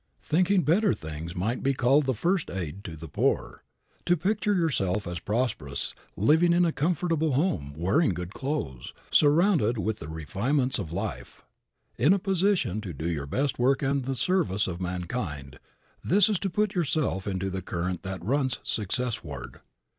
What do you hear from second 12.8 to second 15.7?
to do your best work in the service of mankind,